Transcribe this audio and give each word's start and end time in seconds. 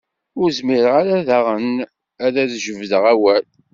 Ur 0.41 0.47
zmireɣ 0.57 0.93
ara 1.01 1.25
daɣen 1.27 1.69
ad 2.25 2.35
as-d-jebdeɣ 2.43 3.03
awal. 3.13 3.45